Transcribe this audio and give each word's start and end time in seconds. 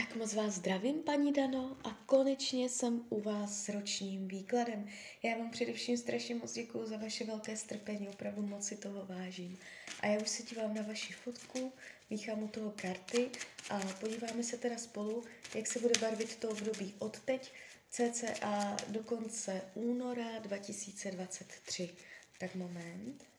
Tak 0.00 0.16
moc 0.16 0.34
vás 0.34 0.54
zdravím, 0.54 1.02
paní 1.02 1.32
Dano, 1.32 1.76
a 1.84 1.90
konečně 2.06 2.68
jsem 2.68 3.04
u 3.08 3.20
vás 3.20 3.64
s 3.64 3.68
ročním 3.68 4.28
výkladem. 4.28 4.88
Já 5.22 5.38
vám 5.38 5.50
především 5.50 5.96
strašně 5.96 6.34
moc 6.34 6.52
děkuju 6.52 6.86
za 6.86 6.96
vaše 6.96 7.24
velké 7.24 7.56
strpení, 7.56 8.08
opravdu 8.08 8.42
moc 8.46 8.66
si 8.66 8.76
toho 8.76 9.06
vážím. 9.06 9.58
A 10.00 10.06
já 10.06 10.20
už 10.20 10.28
se 10.28 10.42
dívám 10.42 10.74
na 10.74 10.82
vaši 10.82 11.12
fotku, 11.12 11.72
míchám 12.10 12.42
u 12.42 12.48
toho 12.48 12.72
karty 12.76 13.30
a 13.70 13.78
podíváme 14.00 14.42
se 14.42 14.56
teda 14.56 14.78
spolu, 14.78 15.24
jak 15.54 15.66
se 15.66 15.78
bude 15.78 16.00
barvit 16.00 16.36
to 16.36 16.48
období 16.48 16.94
od 16.98 17.20
teď, 17.20 17.52
cca 17.90 18.76
do 18.88 19.02
konce 19.02 19.62
února 19.74 20.38
2023. 20.38 21.90
Tak 22.38 22.54
moment. 22.54 23.30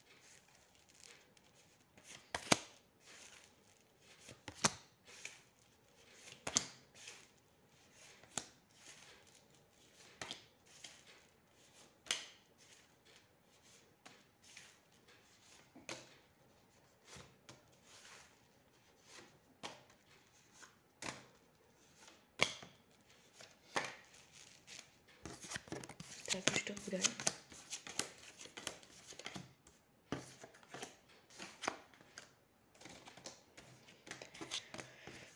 Tak 26.31 26.55
už 26.55 26.63
to 26.63 26.73
bude. 26.85 26.99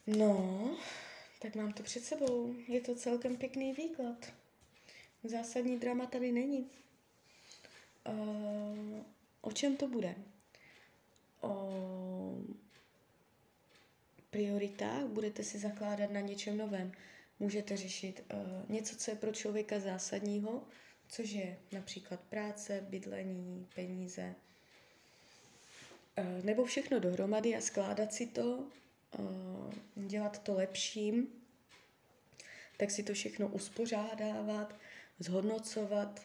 No, 0.08 0.78
tak 1.42 1.56
mám 1.56 1.74
to 1.74 1.84
před 1.84 2.04
sebou. 2.04 2.56
Je 2.68 2.82
to 2.82 2.96
celkem 2.96 3.38
pěkný 3.38 3.74
výklad. 3.74 4.34
Zásadní 5.24 5.80
drama 5.80 6.06
tady 6.06 6.32
není. 6.32 6.70
Uh, 8.08 9.04
o 9.42 9.52
čem 9.52 9.78
to 9.78 9.88
bude? 9.88 10.16
O 11.42 11.72
prioritách 14.30 15.04
budete 15.04 15.44
si 15.44 15.60
zakládat 15.60 16.12
na 16.12 16.20
něčem 16.20 16.58
novém. 16.58 16.92
Můžete 17.40 17.78
řešit 17.78 18.24
uh, 18.34 18.70
něco, 18.70 18.96
co 18.96 19.12
je 19.12 19.18
pro 19.18 19.32
člověka 19.32 19.80
zásadního, 19.80 20.64
což 21.10 21.30
je 21.30 21.58
například 21.72 22.20
práce, 22.20 22.86
bydlení, 22.90 23.68
peníze, 23.76 24.36
uh, 26.18 26.46
nebo 26.46 26.66
všechno 26.66 27.00
dohromady 27.00 27.56
a 27.56 27.62
skládat 27.62 28.14
si 28.14 28.28
to, 28.28 28.68
dělat 29.96 30.44
to 30.44 30.54
lepším, 30.54 31.28
tak 32.78 32.92
si 32.92 33.04
to 33.04 33.14
všechno 33.14 33.48
uspořádávat, 33.48 34.76
zhodnocovat. 35.20 36.22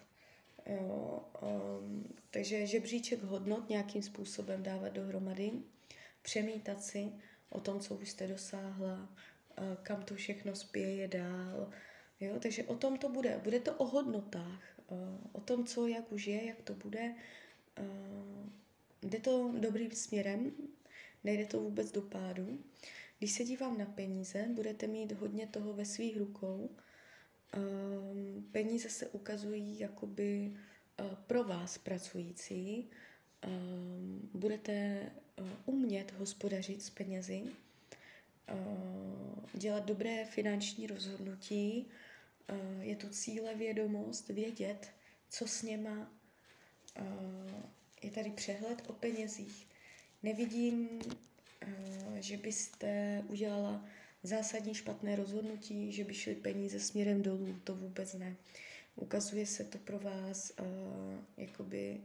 Jo, 0.66 1.24
um, 1.42 2.14
takže 2.30 2.66
žebříček 2.66 3.22
hodnot 3.22 3.68
nějakým 3.68 4.02
způsobem 4.02 4.62
dávat 4.62 4.92
dohromady, 4.92 5.52
přemítat 6.22 6.82
si 6.82 7.12
o 7.50 7.60
tom, 7.60 7.80
co 7.80 7.94
už 7.94 8.10
jste 8.10 8.26
dosáhla, 8.26 9.08
kam 9.82 10.02
to 10.02 10.14
všechno 10.14 10.56
spěje 10.56 11.08
dál. 11.08 11.70
Jo? 12.20 12.38
Takže 12.40 12.64
o 12.64 12.76
tom 12.76 12.98
to 12.98 13.08
bude. 13.08 13.40
Bude 13.44 13.60
to 13.60 13.74
o 13.74 13.86
hodnotách, 13.86 14.62
o 15.32 15.40
tom, 15.40 15.66
co 15.66 15.86
jak 15.86 16.12
už 16.12 16.26
je, 16.26 16.46
jak 16.46 16.62
to 16.62 16.74
bude. 16.74 17.14
Jde 19.02 19.20
to 19.20 19.54
dobrým 19.58 19.90
směrem, 19.90 20.52
nejde 21.24 21.46
to 21.46 21.60
vůbec 21.60 21.92
do 21.92 22.02
pádu. 22.02 22.58
Když 23.18 23.32
se 23.32 23.44
dívám 23.44 23.78
na 23.78 23.86
peníze, 23.86 24.46
budete 24.54 24.86
mít 24.86 25.12
hodně 25.12 25.46
toho 25.46 25.72
ve 25.72 25.84
svých 25.84 26.16
rukou. 26.16 26.70
Peníze 28.52 28.88
se 28.88 29.08
ukazují 29.08 29.78
jakoby 29.78 30.52
pro 31.26 31.44
vás 31.44 31.78
pracující. 31.78 32.90
Budete 34.34 35.06
umět 35.66 36.12
hospodařit 36.12 36.82
s 36.82 36.90
penězi, 36.90 37.42
dělat 39.54 39.84
dobré 39.84 40.24
finanční 40.24 40.86
rozhodnutí, 40.86 41.86
je 42.80 42.96
tu 42.96 43.08
cíle 43.08 43.54
vědomost, 43.54 44.28
vědět, 44.28 44.90
co 45.30 45.46
s 45.46 45.62
něma, 45.62 46.12
je 48.02 48.10
tady 48.10 48.30
přehled 48.30 48.82
o 48.86 48.92
penězích. 48.92 49.66
Nevidím, 50.22 51.00
že 52.20 52.36
byste 52.36 53.22
udělala 53.28 53.84
zásadní 54.22 54.74
špatné 54.74 55.16
rozhodnutí, 55.16 55.92
že 55.92 56.04
by 56.04 56.14
šly 56.14 56.34
peníze 56.34 56.80
směrem 56.80 57.22
dolů, 57.22 57.56
to 57.64 57.74
vůbec 57.74 58.14
ne. 58.14 58.36
Ukazuje 58.96 59.46
se 59.46 59.64
to 59.64 59.78
pro 59.78 59.98
vás 59.98 60.52
uh, 60.60 60.66
jakoby, 61.36 62.00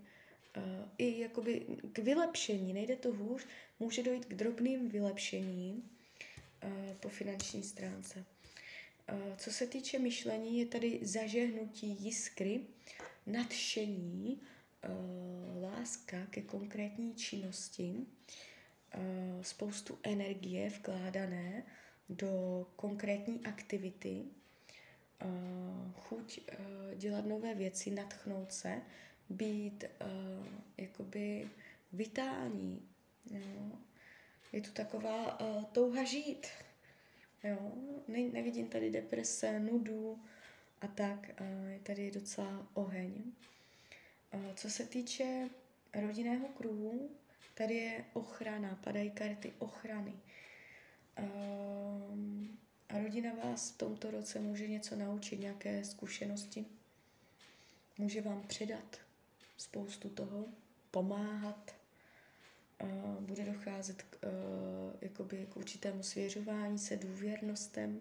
uh, 0.57 0.63
i 0.97 1.19
jakoby 1.19 1.65
k 1.93 1.99
vylepšení, 1.99 2.73
nejde 2.73 2.95
to 2.95 3.13
hůř, 3.13 3.45
může 3.79 4.03
dojít 4.03 4.25
k 4.25 4.33
drobným 4.33 4.89
vylepšením, 4.89 5.89
po 6.99 7.09
finanční 7.09 7.63
stránce. 7.63 8.25
Co 9.37 9.51
se 9.51 9.67
týče 9.67 9.99
myšlení, 9.99 10.59
je 10.59 10.65
tady 10.65 10.99
zažehnutí 11.01 11.97
jiskry, 11.99 12.61
nadšení, 13.25 14.41
láska 15.61 16.17
ke 16.29 16.41
konkrétní 16.41 17.15
činnosti, 17.15 18.05
spoustu 19.41 19.97
energie 20.03 20.69
vkládané 20.69 21.63
do 22.09 22.65
konkrétní 22.75 23.45
aktivity, 23.45 24.25
chuť 25.95 26.39
dělat 26.95 27.25
nové 27.25 27.55
věci, 27.55 27.91
natchnout 27.91 28.51
se, 28.51 28.81
být 29.29 29.83
jakoby 30.77 31.49
vitální, 31.93 32.81
jo, 33.31 33.71
je 34.55 34.61
tu 34.61 34.71
taková 34.71 35.39
uh, 35.41 35.63
touha 35.63 36.03
žít. 36.03 36.47
Jo? 37.43 37.71
Ne, 38.07 38.19
nevidím 38.19 38.67
tady 38.67 38.91
deprese, 38.91 39.59
nudu 39.59 40.19
a 40.81 40.87
tak. 40.87 41.41
Je 41.67 41.79
tady 41.79 42.11
docela 42.11 42.67
oheň. 42.73 43.23
Uh, 44.35 44.53
co 44.55 44.69
se 44.69 44.85
týče 44.85 45.49
rodinného 45.93 46.47
kruhu, 46.47 47.09
tady 47.53 47.75
je 47.75 48.05
ochrana, 48.13 48.79
padají 48.83 49.11
karty 49.11 49.53
ochrany. 49.59 50.13
Uh, 51.19 52.17
a 52.89 52.99
rodina 53.03 53.33
vás 53.43 53.71
v 53.71 53.77
tomto 53.77 54.11
roce 54.11 54.39
může 54.39 54.67
něco 54.67 54.95
naučit, 54.95 55.39
nějaké 55.39 55.85
zkušenosti. 55.85 56.65
Může 57.97 58.21
vám 58.21 58.41
předat 58.47 58.97
spoustu 59.57 60.09
toho, 60.09 60.45
pomáhat, 60.91 61.75
bude 63.19 63.45
docházet 63.45 64.01
k, 64.01 64.17
uh, 64.23 64.93
jakoby 65.01 65.47
k 65.49 65.57
určitému 65.57 66.03
svěřování 66.03 66.79
se, 66.79 66.97
důvěrnostem. 66.97 67.99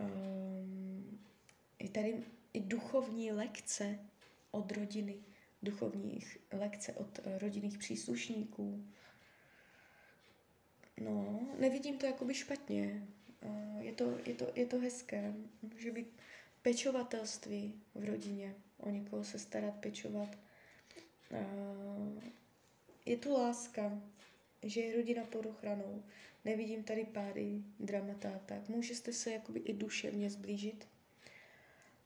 Um, 0.00 1.20
je 1.78 1.88
tady 1.88 2.24
i 2.52 2.60
duchovní 2.60 3.32
lekce 3.32 3.98
od 4.54 4.72
rodiny, 4.72 5.16
duchovní 5.62 6.20
lekce 6.52 6.92
od 6.92 7.20
rodinných 7.40 7.78
příslušníků. 7.78 8.84
No, 11.00 11.40
nevidím 11.58 11.98
to 11.98 12.06
jakoby 12.06 12.34
špatně. 12.34 13.06
Je, 13.80 13.92
to, 13.92 14.18
je, 14.26 14.34
to, 14.34 14.46
je 14.54 14.66
to 14.66 14.80
hezké. 14.80 15.34
Může 15.62 15.90
být 15.92 16.08
pečovatelství 16.62 17.82
v 17.94 18.04
rodině, 18.04 18.54
o 18.78 18.90
někoho 18.90 19.24
se 19.24 19.38
starat, 19.38 19.74
pečovat. 19.74 20.38
Je 23.06 23.16
tu 23.16 23.32
láska, 23.32 24.02
že 24.62 24.80
je 24.80 24.96
rodina 24.96 25.24
pod 25.24 25.46
ochranou. 25.46 26.02
Nevidím 26.44 26.84
tady 26.84 27.04
pády, 27.04 27.62
dramata, 27.80 28.40
tak 28.46 28.68
můžete 28.68 29.12
se 29.12 29.32
jakoby 29.32 29.60
i 29.60 29.72
duševně 29.72 30.30
zblížit. 30.30 30.88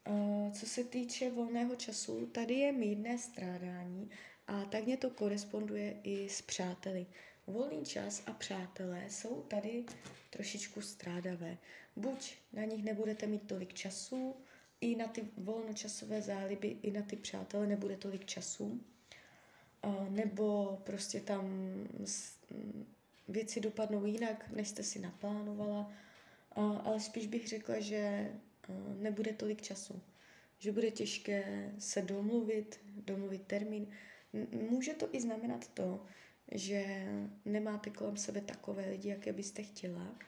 Uh, 0.09 0.53
co 0.53 0.67
se 0.67 0.85
týče 0.85 1.31
volného 1.31 1.77
času, 1.77 2.27
tady 2.27 2.55
je 2.55 2.73
mírné 2.73 3.19
strádání 3.19 4.11
a 4.47 4.65
tak 4.65 4.85
mě 4.85 4.97
to 4.97 5.11
koresponduje 5.11 6.01
i 6.03 6.29
s 6.29 6.43
přáteli. 6.43 7.07
Volný 7.47 7.85
čas 7.85 8.23
a 8.27 8.33
přátelé 8.33 9.05
jsou 9.09 9.43
tady 9.43 9.85
trošičku 10.31 10.81
strádavé. 10.81 11.59
Buď 11.97 12.35
na 12.53 12.65
nich 12.65 12.85
nebudete 12.85 13.27
mít 13.27 13.43
tolik 13.43 13.75
času, 13.75 14.35
i 14.81 14.97
na 14.97 15.09
ty 15.09 15.29
volnočasové 15.37 16.23
záliby, 16.23 16.77
i 16.83 16.91
na 16.91 17.03
ty 17.03 17.17
přátele 17.17 17.67
nebude 17.67 17.97
tolik 17.97 18.25
času 18.25 18.81
nebo 20.09 20.79
prostě 20.85 21.21
tam 21.21 21.47
věci 23.29 23.61
dopadnou 23.61 24.07
jinak, 24.07 24.51
než 24.51 24.69
jste 24.69 24.83
si 24.83 24.99
naplánovala, 24.99 25.93
ale 26.57 27.01
spíš 27.01 27.27
bych 27.27 27.49
řekla, 27.49 27.81
že 27.81 28.33
nebude 28.99 29.33
tolik 29.33 29.63
času, 29.63 30.01
že 30.59 30.73
bude 30.73 30.91
těžké 30.91 31.73
se 31.79 32.03
domluvit, 32.03 32.81
domluvit 33.07 33.43
termín. 33.47 33.87
Může 34.71 34.95
to 34.95 35.09
i 35.13 35.21
znamenat 35.21 35.69
to, 35.69 36.07
že 36.53 37.07
nemáte 37.45 37.91
kolem 37.91 38.17
sebe 38.17 38.41
takové 38.41 38.91
lidi, 38.91 39.09
jaké 39.09 39.33
byste 39.33 39.63
chtěla, 39.63 40.19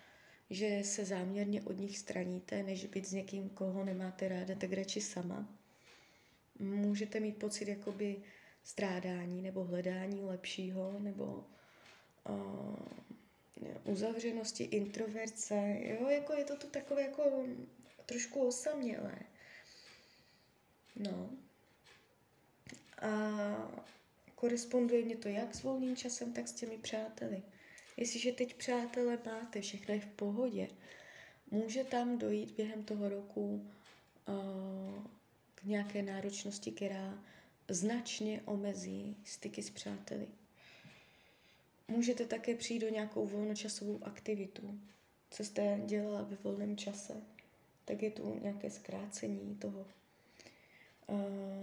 že 0.50 0.80
se 0.84 1.04
záměrně 1.04 1.62
od 1.62 1.78
nich 1.78 1.98
straníte, 1.98 2.62
než 2.62 2.86
být 2.86 3.06
s 3.06 3.12
někým, 3.12 3.48
koho 3.48 3.84
nemáte 3.84 4.28
ráda, 4.28 4.54
tak 4.54 4.72
radši 4.72 5.00
sama. 5.00 5.48
Můžete 6.58 7.20
mít 7.20 7.36
pocit 7.36 7.68
jakoby 7.68 8.16
strádání 8.64 9.42
nebo 9.42 9.64
hledání 9.64 10.22
lepšího 10.22 10.96
nebo 10.98 11.44
uh, 12.28 12.76
uzavřenosti, 13.84 14.64
introverce, 14.64 15.76
jo, 15.80 16.08
jako 16.08 16.32
je 16.32 16.44
to 16.44 16.56
tu 16.56 16.66
takové 16.66 17.02
jako 17.02 17.22
trošku 18.10 18.46
osamělé. 18.48 19.18
No. 20.96 21.30
A 23.02 23.10
koresponduje 24.34 25.04
mě 25.04 25.16
to 25.16 25.28
jak 25.28 25.54
s 25.54 25.62
volným 25.62 25.96
časem, 25.96 26.32
tak 26.32 26.48
s 26.48 26.52
těmi 26.52 26.78
přáteli. 26.78 27.42
Jestliže 27.96 28.32
teď 28.32 28.54
přátelé 28.54 29.18
máte, 29.26 29.60
všechno 29.60 29.94
je 29.94 30.00
v 30.00 30.06
pohodě, 30.06 30.68
může 31.50 31.84
tam 31.84 32.18
dojít 32.18 32.50
během 32.50 32.84
toho 32.84 33.08
roku 33.08 33.70
uh, 34.28 35.04
k 35.54 35.64
nějaké 35.64 36.02
náročnosti, 36.02 36.72
která 36.72 37.24
značně 37.68 38.42
omezí 38.44 39.16
styky 39.24 39.62
s 39.62 39.70
přáteli. 39.70 40.28
Můžete 41.88 42.26
také 42.26 42.54
přijít 42.54 42.80
do 42.80 42.88
nějakou 42.88 43.26
volnočasovou 43.26 43.98
aktivitu, 44.02 44.80
co 45.30 45.44
jste 45.44 45.80
dělala 45.86 46.22
ve 46.22 46.36
volném 46.36 46.76
čase, 46.76 47.22
tak 47.90 48.02
je 48.02 48.10
tu 48.10 48.38
nějaké 48.42 48.70
zkrácení 48.70 49.56
toho. 49.56 49.86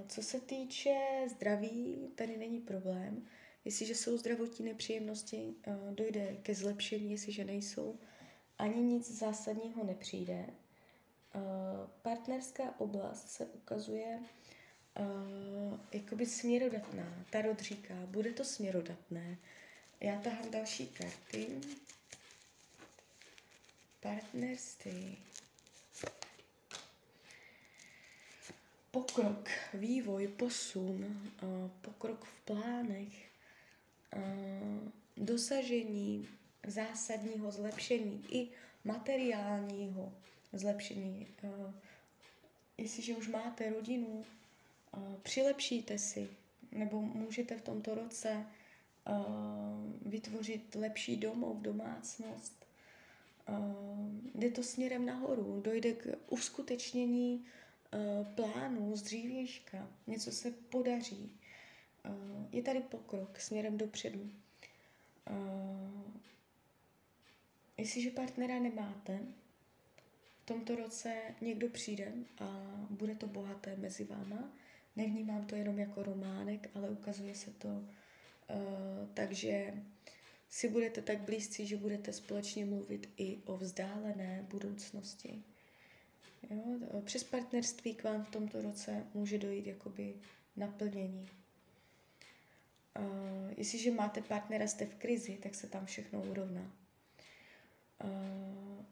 Co 0.07 0.23
se 0.23 0.39
týče 0.39 0.95
zdraví, 1.29 2.11
tady 2.15 2.37
není 2.37 2.59
problém. 2.59 3.27
Jestliže 3.65 3.95
jsou 3.95 4.17
zdravotní 4.17 4.65
nepříjemnosti, 4.65 5.55
dojde 5.91 6.37
ke 6.43 6.55
zlepšení, 6.55 7.11
jestliže 7.11 7.45
nejsou, 7.45 7.99
ani 8.57 8.81
nic 8.81 9.11
zásadního 9.11 9.83
nepřijde. 9.83 10.45
Partnerská 12.01 12.79
oblast 12.79 13.29
se 13.29 13.45
ukazuje 13.45 14.19
jakoby 15.93 16.25
směrodatná. 16.25 17.25
Tarot 17.29 17.59
říká, 17.59 17.93
bude 18.05 18.31
to 18.33 18.45
směrodatné, 18.45 19.37
já 20.01 20.21
tahám 20.21 20.51
další 20.51 20.87
karty. 20.87 21.47
Partnerství. 23.99 25.17
Pokrok, 28.97 29.49
vývoj, 29.73 30.27
posun, 30.27 31.21
pokrok 31.81 32.25
v 32.25 32.41
plánech, 32.45 33.29
dosažení 35.17 36.27
zásadního 36.67 37.51
zlepšení 37.51 38.25
i 38.31 38.49
materiálního 38.83 40.13
zlepšení. 40.53 41.27
Jestliže 42.77 43.15
už 43.15 43.27
máte 43.27 43.69
rodinu, 43.69 44.25
přilepšíte 45.23 45.97
si, 45.97 46.29
nebo 46.71 47.01
můžete 47.01 47.57
v 47.57 47.61
tomto 47.61 47.95
roce 47.95 48.45
vytvořit 50.05 50.75
lepší 50.75 51.17
domov, 51.17 51.57
domácnost. 51.57 52.65
Jde 54.35 54.51
to 54.51 54.63
směrem 54.63 55.05
nahoru, 55.05 55.61
dojde 55.65 55.93
k 55.93 56.17
uskutečnění 56.29 57.45
plánu 58.35 58.95
z 58.95 59.01
dřívějška, 59.01 59.89
něco 60.07 60.31
se 60.31 60.51
podaří. 60.51 61.31
Je 62.51 62.63
tady 62.63 62.79
pokrok 62.79 63.39
směrem 63.39 63.77
dopředu. 63.77 64.31
Jestliže 67.77 68.11
partnera 68.11 68.59
nemáte, 68.59 69.19
v 70.41 70.45
tomto 70.45 70.75
roce 70.75 71.15
někdo 71.41 71.69
přijde 71.69 72.13
a 72.39 72.45
bude 72.89 73.15
to 73.15 73.27
bohaté 73.27 73.75
mezi 73.75 74.03
váma. 74.03 74.53
Nevnímám 74.95 75.45
to 75.45 75.55
jenom 75.55 75.79
jako 75.79 76.03
románek, 76.03 76.69
ale 76.75 76.89
ukazuje 76.89 77.35
se 77.35 77.51
to 77.51 77.83
Eh, 78.49 79.07
takže 79.13 79.73
si 80.49 80.69
budete 80.69 81.01
tak 81.01 81.21
blízcí, 81.21 81.67
že 81.67 81.77
budete 81.77 82.13
společně 82.13 82.65
mluvit 82.65 83.09
i 83.17 83.37
o 83.45 83.57
vzdálené 83.57 84.45
budoucnosti. 84.49 85.43
Jo? 86.49 87.01
Přes 87.01 87.23
partnerství 87.23 87.95
k 87.95 88.03
vám 88.03 88.23
v 88.23 88.29
tomto 88.29 88.61
roce 88.61 89.05
může 89.13 89.37
dojít 89.37 89.67
jakoby 89.67 90.15
naplnění. 90.55 91.29
Uh, 92.99 93.53
jestliže 93.57 93.91
máte 93.91 94.21
partnera, 94.21 94.67
jste 94.67 94.85
v 94.85 94.95
krizi, 94.95 95.37
tak 95.43 95.55
se 95.55 95.67
tam 95.67 95.85
všechno 95.85 96.21
urovná. 96.21 96.71
Uh, 98.03 98.85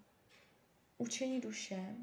učení 0.97 1.41
duše, 1.41 1.95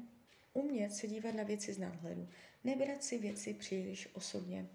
umět 0.53 0.93
se 0.93 1.07
dívat 1.07 1.35
na 1.35 1.43
věci 1.43 1.73
z 1.73 1.79
nadhledu, 1.79 2.27
nebrat 2.63 3.03
si 3.03 3.17
věci 3.17 3.53
příliš 3.53 4.09
osobně. 4.13 4.67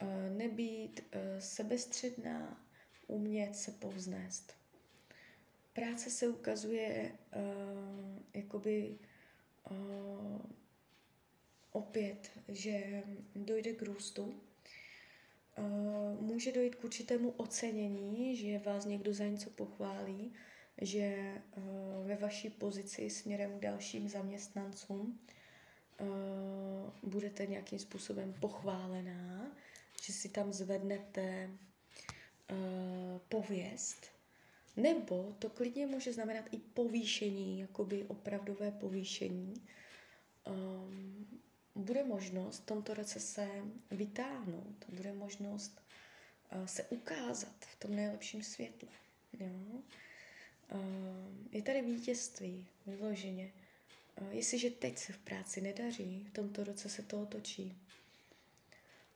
Eh, 0.00 0.30
nebýt 0.30 1.00
eh, 1.12 1.40
sebestředná, 1.40 2.66
umět 3.06 3.56
se 3.56 3.70
povznést. 3.72 4.52
Práce 5.72 6.10
se 6.10 6.28
ukazuje 6.28 7.12
uh, 7.36 8.22
jakoby 8.34 8.88
uh, 8.88 9.06
opět, 11.72 12.30
že 12.48 13.02
dojde 13.34 13.72
k 13.72 13.82
růstu. 13.82 14.34
Může 16.20 16.52
dojít 16.52 16.74
k 16.74 16.84
určitému 16.84 17.30
ocenění, 17.30 18.36
že 18.36 18.58
vás 18.58 18.84
někdo 18.84 19.14
za 19.14 19.24
něco 19.24 19.50
pochválí, 19.50 20.32
že 20.80 21.34
ve 22.04 22.16
vaší 22.16 22.50
pozici 22.50 23.10
směrem 23.10 23.58
k 23.58 23.62
dalším 23.62 24.08
zaměstnancům 24.08 25.20
budete 27.02 27.46
nějakým 27.46 27.78
způsobem 27.78 28.34
pochválená, 28.40 29.56
že 30.02 30.12
si 30.12 30.28
tam 30.28 30.52
zvednete 30.52 31.50
pověst, 33.28 34.13
nebo 34.76 35.36
to 35.38 35.50
klidně 35.50 35.86
může 35.86 36.12
znamenat 36.12 36.44
i 36.52 36.58
povýšení, 36.58 37.60
jakoby 37.60 38.04
opravdové 38.04 38.70
povýšení. 38.70 39.54
Um, 40.46 41.26
bude 41.74 42.04
možnost 42.04 42.58
v 42.58 42.66
tomto 42.66 42.94
roce 42.94 43.20
se 43.20 43.48
vytáhnout, 43.90 44.84
bude 44.88 45.12
možnost 45.12 45.80
uh, 46.56 46.66
se 46.66 46.82
ukázat 46.82 47.56
v 47.60 47.76
tom 47.76 47.96
nejlepším 47.96 48.42
světle. 48.42 48.88
Jo? 49.40 49.48
Uh, 50.72 50.80
je 51.52 51.62
tady 51.62 51.82
vítězství, 51.82 52.66
vyloženě. 52.86 53.52
Uh, 54.20 54.28
jestliže 54.30 54.70
teď 54.70 54.98
se 54.98 55.12
v 55.12 55.18
práci 55.18 55.60
nedaří, 55.60 56.26
v 56.28 56.32
tomto 56.32 56.64
roce 56.64 56.88
se 56.88 57.02
to 57.02 57.22
otočí. 57.22 57.76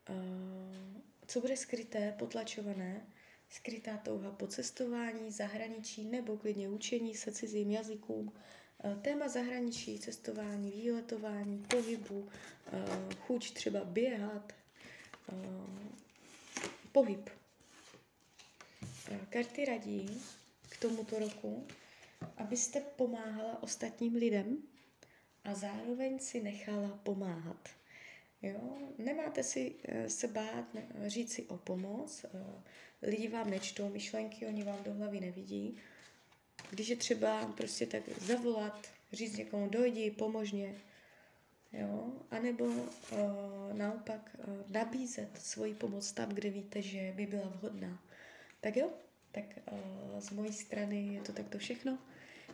Eh, 0.08 1.00
co 1.26 1.40
bude 1.40 1.56
skryté, 1.56 2.14
potlačované, 2.18 3.06
skrytá 3.50 3.96
touha 3.96 4.30
po 4.30 4.46
cestování, 4.46 5.32
zahraničí 5.32 6.04
nebo 6.04 6.36
klidně 6.36 6.68
učení 6.68 7.14
se 7.14 7.32
cizím 7.32 7.70
jazykům, 7.70 8.32
eh, 8.84 8.96
téma 9.02 9.28
zahraničí, 9.28 9.98
cestování, 9.98 10.70
výletování, 10.70 11.64
pohybu, 11.68 12.28
eh, 12.72 13.14
chuť 13.20 13.54
třeba 13.54 13.84
běhat, 13.84 14.52
pohyb. 16.92 17.30
Karty 19.30 19.64
radí 19.64 20.22
k 20.68 20.76
tomuto 20.76 21.18
roku, 21.18 21.66
abyste 22.36 22.80
pomáhala 22.80 23.62
ostatním 23.62 24.14
lidem 24.14 24.58
a 25.44 25.54
zároveň 25.54 26.18
si 26.18 26.42
nechala 26.42 26.88
pomáhat. 27.02 27.68
Jo? 28.42 28.78
Nemáte 28.98 29.42
si 29.42 29.74
eh, 29.84 30.10
se 30.10 30.28
bát 30.28 30.64
říct 31.06 31.32
si 31.32 31.46
o 31.46 31.56
pomoc. 31.56 32.24
Eh, 32.24 32.62
lidi 33.02 33.28
vám 33.28 33.50
nečtou 33.50 33.88
myšlenky, 33.88 34.46
oni 34.46 34.62
vám 34.64 34.82
do 34.84 34.94
hlavy 34.94 35.20
nevidí. 35.20 35.76
Když 36.70 36.88
je 36.88 36.96
třeba 36.96 37.52
prostě 37.56 37.86
tak 37.86 38.02
zavolat, 38.08 38.88
říct 39.12 39.36
někomu, 39.36 39.68
dojdi, 39.68 40.10
pomožně. 40.10 40.74
Jo? 41.72 42.12
A 42.30 42.38
nebo 42.38 42.64
uh, 42.64 42.78
naopak 43.72 44.36
uh, 44.38 44.70
nabízet 44.70 45.38
svoji 45.38 45.74
pomoc 45.74 46.12
tam, 46.12 46.28
kde 46.28 46.50
víte, 46.50 46.82
že 46.82 47.12
by 47.16 47.26
byla 47.26 47.48
vhodná. 47.48 48.02
Tak 48.60 48.76
jo, 48.76 48.90
tak 49.32 49.44
uh, 49.72 50.20
z 50.20 50.30
mojí 50.30 50.52
strany 50.52 51.14
je 51.14 51.20
to 51.20 51.32
takto 51.32 51.58
všechno. 51.58 51.98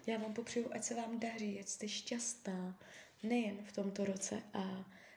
Já 0.07 0.19
vám 0.19 0.35
popřeju, 0.35 0.69
ať 0.73 0.83
se 0.83 0.95
vám 0.95 1.21
daří, 1.21 1.61
ať 1.61 1.69
jste 1.69 1.88
šťastná, 1.88 2.79
nejen 3.23 3.57
v 3.64 3.73
tomto 3.73 4.05
roce 4.05 4.43
a 4.53 4.91